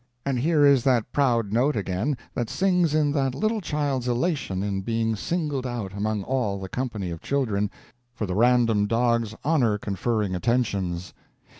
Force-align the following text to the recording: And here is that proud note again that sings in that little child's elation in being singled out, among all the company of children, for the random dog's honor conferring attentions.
And 0.25 0.39
here 0.39 0.65
is 0.65 0.83
that 0.85 1.11
proud 1.11 1.53
note 1.53 1.75
again 1.75 2.17
that 2.33 2.49
sings 2.49 2.95
in 2.95 3.11
that 3.11 3.35
little 3.35 3.61
child's 3.61 4.07
elation 4.07 4.63
in 4.63 4.81
being 4.81 5.15
singled 5.15 5.67
out, 5.67 5.93
among 5.93 6.23
all 6.23 6.59
the 6.59 6.67
company 6.69 7.11
of 7.11 7.21
children, 7.21 7.69
for 8.15 8.25
the 8.25 8.33
random 8.33 8.87
dog's 8.87 9.35
honor 9.43 9.77
conferring 9.77 10.33
attentions. 10.33 11.13